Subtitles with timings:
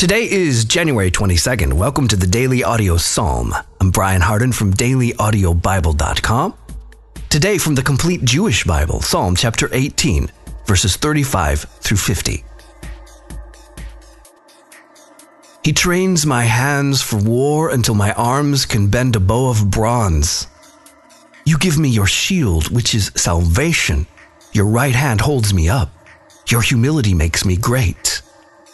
[0.00, 1.74] Today is January 22nd.
[1.74, 3.52] Welcome to the Daily Audio Psalm.
[3.82, 6.54] I'm Brian Hardin from dailyaudiobible.com.
[7.28, 10.32] Today from the Complete Jewish Bible, Psalm chapter 18,
[10.64, 12.42] verses 35 through 50.
[15.62, 20.46] He trains my hands for war until my arms can bend a bow of bronze.
[21.44, 24.06] You give me your shield, which is salvation.
[24.54, 25.92] Your right hand holds me up.
[26.48, 28.22] Your humility makes me great.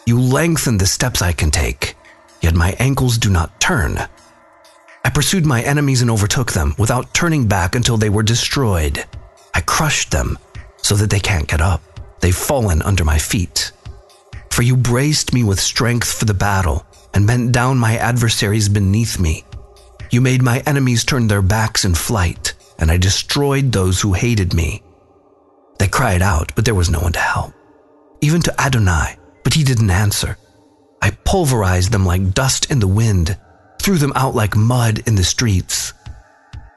[0.06, 1.96] You lengthen the steps I can take,
[2.40, 3.98] yet my ankles do not turn.
[5.04, 9.04] I pursued my enemies and overtook them without turning back until they were destroyed.
[9.52, 10.38] I crushed them
[10.76, 11.82] so that they can't get up.
[12.20, 13.72] They've fallen under my feet.
[14.52, 19.18] For you braced me with strength for the battle and bent down my adversaries beneath
[19.18, 19.44] me.
[20.12, 24.54] You made my enemies turn their backs in flight, and I destroyed those who hated
[24.54, 24.82] me.
[25.80, 27.52] They cried out, but there was no one to help.
[28.20, 30.36] Even to Adonai, but he didn't answer.
[31.00, 33.38] I pulverized them like dust in the wind,
[33.80, 35.92] threw them out like mud in the streets.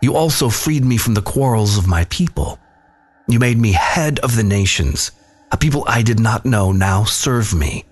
[0.03, 2.59] You also freed me from the quarrels of my people.
[3.27, 5.09] You made me head of the nations.
[5.51, 7.85] A people I did not know now serve me.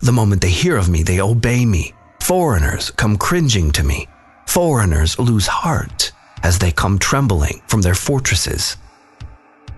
[0.00, 1.94] The moment they hear of me, they obey me.
[2.20, 4.08] Foreigners come cringing to me.
[4.48, 6.10] Foreigners lose heart
[6.42, 8.78] as they come trembling from their fortresses.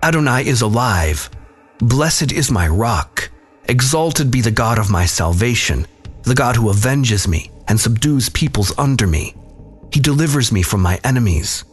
[0.01, 1.29] Adonai is alive.
[1.77, 3.20] Blessed is my rock.
[3.71, 5.87] Exalted be the God of my salvation,
[6.23, 9.33] the God who avenges me and subdues peoples under me.
[9.93, 11.63] He delivers me from my enemies.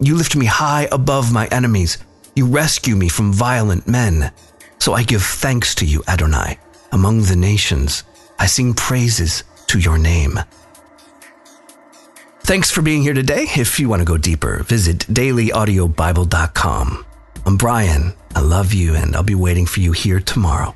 [0.00, 1.96] You lift me high above my enemies.
[2.36, 4.32] You rescue me from violent men.
[4.80, 6.58] So I give thanks to you, Adonai,
[6.92, 8.04] among the nations.
[8.38, 10.40] I sing praises to your name.
[12.40, 13.46] Thanks for being here today.
[13.56, 17.06] If you want to go deeper, visit dailyaudiobible.com.
[17.46, 18.12] I'm Brian.
[18.34, 20.74] I love you, and I'll be waiting for you here tomorrow.